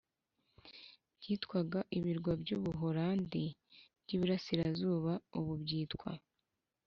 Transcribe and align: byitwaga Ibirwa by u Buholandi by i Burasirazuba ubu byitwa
byitwaga 1.19 1.79
Ibirwa 1.97 2.31
by 2.41 2.49
u 2.55 2.59
Buholandi 2.63 3.43
by 4.03 4.11
i 4.15 4.17
Burasirazuba 4.19 5.13
ubu 5.39 5.53
byitwa 5.63 6.09